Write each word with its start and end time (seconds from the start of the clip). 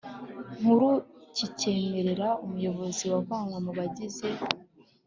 Nkuru 0.59 0.87
kikemerera 1.35 2.27
umuyobozi 2.45 3.03
wavanwe 3.13 3.57
mu 3.65 3.71
bagize 3.77 4.27